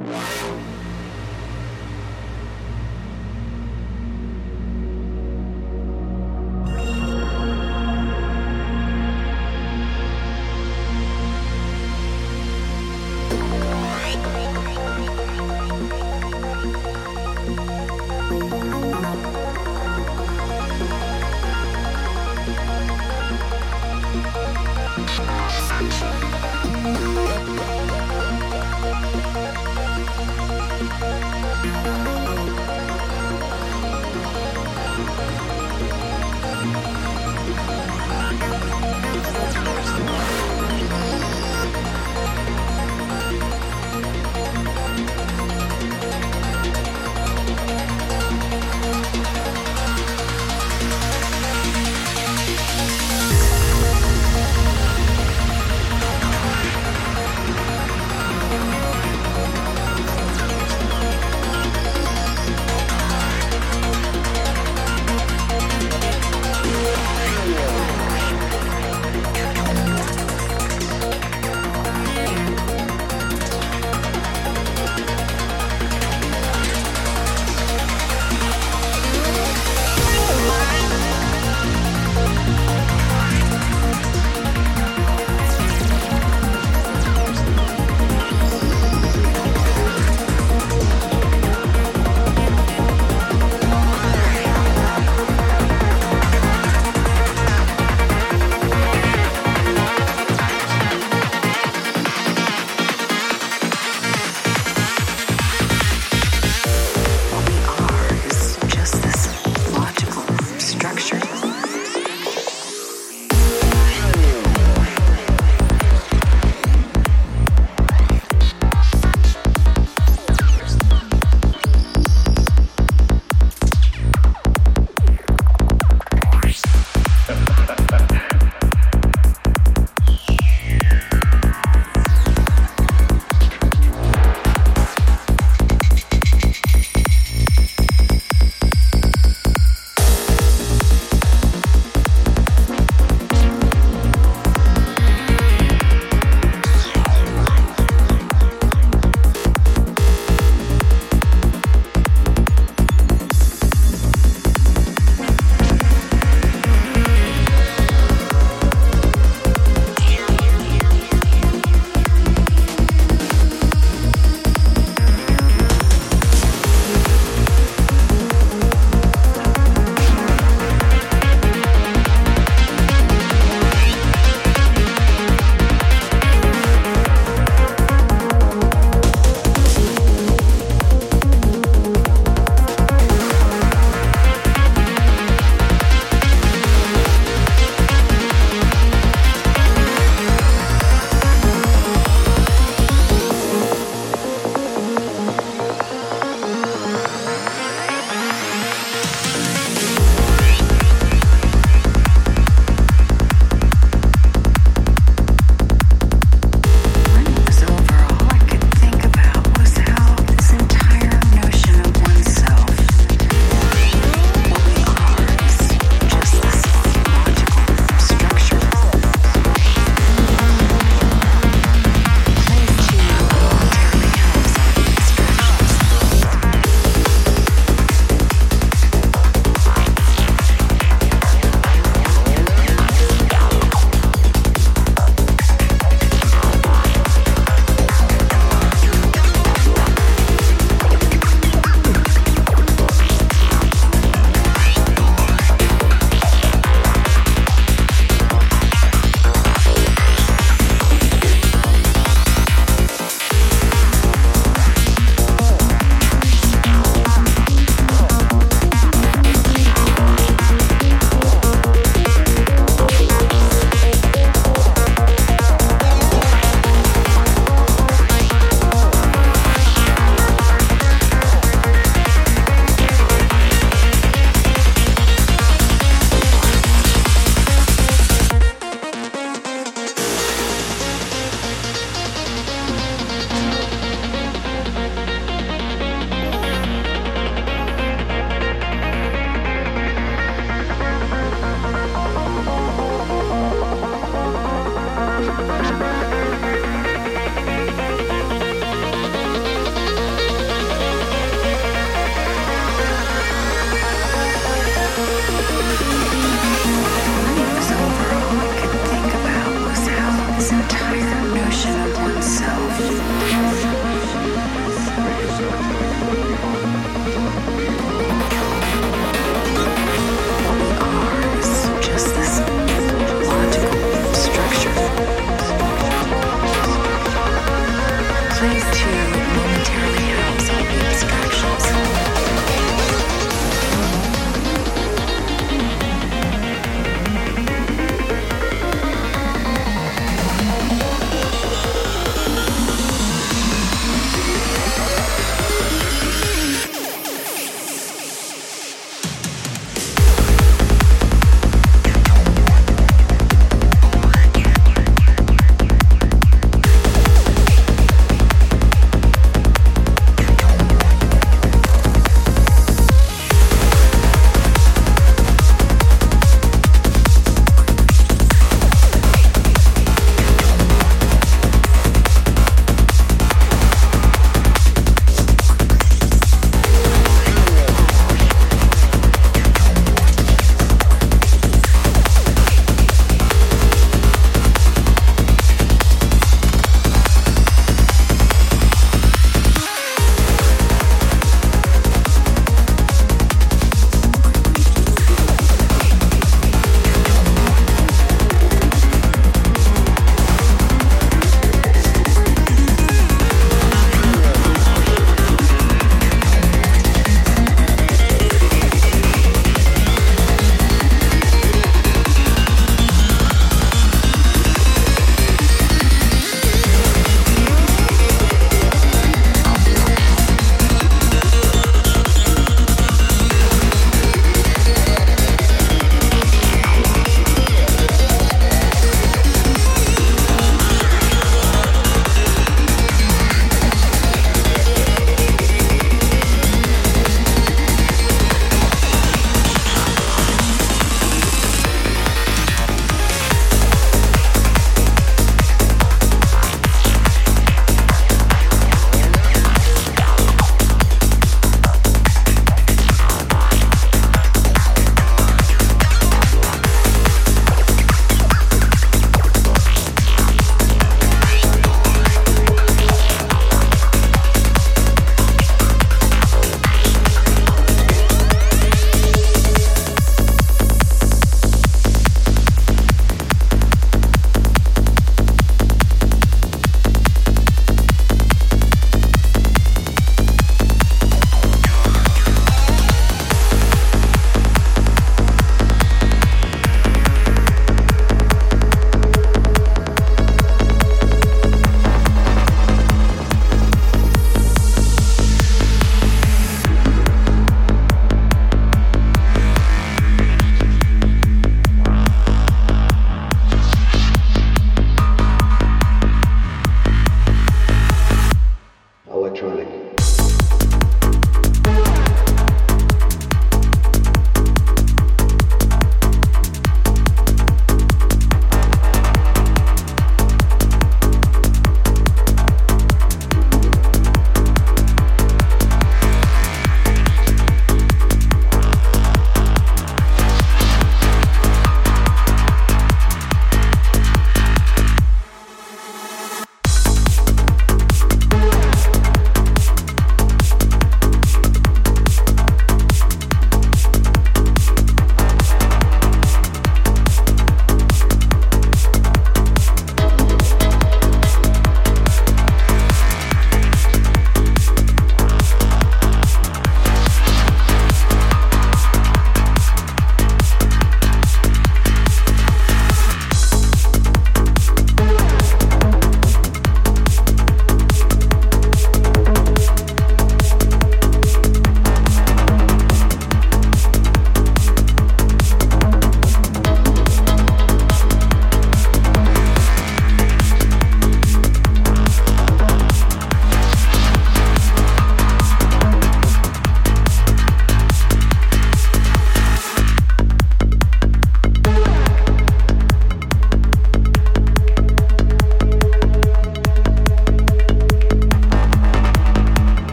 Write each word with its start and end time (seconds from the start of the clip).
you 0.00 0.79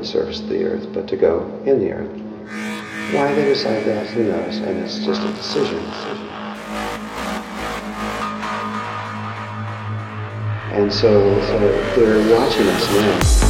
the 0.00 0.06
surface 0.06 0.40
of 0.40 0.48
the 0.48 0.64
earth, 0.64 0.88
but 0.94 1.06
to 1.08 1.16
go 1.16 1.44
in 1.66 1.78
the 1.78 1.92
earth. 1.92 2.10
Why 3.12 3.34
they 3.34 3.44
decided 3.44 3.86
that, 3.86 4.06
who 4.06 4.24
knows? 4.24 4.56
And 4.58 4.78
it's 4.78 5.04
just 5.04 5.20
a 5.20 5.32
decision. 5.32 5.78
And 10.72 10.90
so, 10.92 11.40
so 11.42 11.58
they're 11.96 12.38
watching 12.38 12.66
us 12.68 12.94
now. 12.94 13.49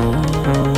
Oh. 0.00 0.77